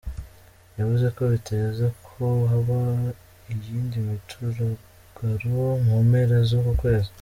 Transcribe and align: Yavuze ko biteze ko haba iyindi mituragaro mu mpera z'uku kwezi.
Yavuze 0.77 1.05
ko 1.15 1.21
biteze 1.33 1.85
ko 2.07 2.23
haba 2.51 2.79
iyindi 3.53 3.97
mituragaro 4.07 5.61
mu 5.85 5.97
mpera 6.09 6.37
z'uku 6.47 6.73
kwezi. 6.79 7.09